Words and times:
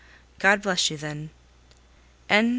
God 0.39 0.63
bless 0.63 0.89
you, 0.89 0.97
then! 0.97 1.29
XXIX. 2.27 2.49